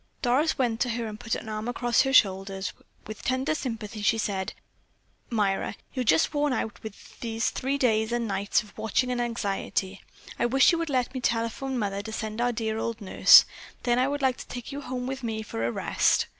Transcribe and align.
Doris 0.23 0.57
went 0.57 0.79
to 0.79 0.89
her 0.89 1.05
and 1.05 1.19
put 1.19 1.35
an 1.35 1.47
arm 1.47 1.67
across 1.67 2.01
her 2.01 2.11
shoulders. 2.11 2.73
With 3.05 3.21
tender 3.21 3.53
sympathy 3.53 4.01
she 4.01 4.17
said: 4.17 4.53
"Myra, 5.29 5.75
you're 5.93 6.03
just 6.03 6.33
worn 6.33 6.53
out 6.53 6.81
with 6.81 7.19
these 7.19 7.51
three 7.51 7.77
days 7.77 8.11
and 8.11 8.27
nights 8.27 8.63
of 8.63 8.75
watching 8.79 9.11
and 9.11 9.21
anxiety. 9.21 10.01
I 10.39 10.47
wish 10.47 10.71
you 10.71 10.79
would 10.79 10.89
let 10.89 11.13
me 11.13 11.21
telephone 11.21 11.77
Mother 11.77 12.01
to 12.01 12.11
send 12.11 12.41
our 12.41 12.51
dear 12.51 12.79
old 12.79 12.99
nurse; 12.99 13.45
then 13.83 13.99
I 13.99 14.07
would 14.07 14.23
like 14.23 14.37
to 14.37 14.47
take 14.47 14.71
you 14.71 14.81
home 14.81 15.05
with 15.05 15.21
me 15.21 15.43
for 15.43 15.63
a 15.63 15.71
rest." 15.71 16.25